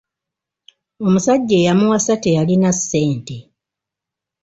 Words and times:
Omusajja 1.05 1.55
eyamuwasa 1.59 2.13
teyalina 2.23 2.69
ssente. 2.77 3.37